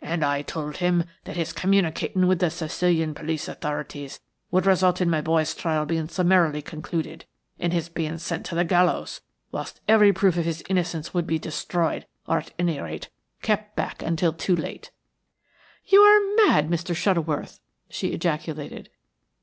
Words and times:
"And 0.00 0.24
I 0.24 0.40
told 0.40 0.78
him 0.78 1.04
that 1.24 1.36
his 1.36 1.52
'communicating 1.52 2.26
with 2.26 2.38
the 2.38 2.48
Sicilian 2.48 3.12
police 3.12 3.48
authorities' 3.48 4.18
would 4.50 4.64
result 4.64 5.02
in 5.02 5.10
my 5.10 5.20
boy's 5.20 5.54
trial 5.54 5.84
being 5.84 6.08
summarily 6.08 6.62
concluded, 6.62 7.26
in 7.58 7.72
his 7.72 7.90
being 7.90 8.16
sent 8.16 8.46
to 8.46 8.54
the 8.54 8.64
gallows, 8.64 9.20
whilst 9.52 9.82
every 9.86 10.10
proof 10.10 10.38
of 10.38 10.46
his 10.46 10.64
innocence 10.70 11.12
would 11.12 11.26
be 11.26 11.38
destroyed, 11.38 12.06
or, 12.26 12.38
at 12.38 12.54
any 12.58 12.80
rate, 12.80 13.10
kept 13.42 13.76
back 13.76 14.00
until 14.02 14.32
too 14.32 14.56
late." 14.56 14.90
"You 15.84 16.00
are 16.00 16.46
mad, 16.46 16.70
Mr. 16.70 16.96
Shuttleworth!" 16.96 17.60
she 17.90 18.12
ejaculated. 18.14 18.88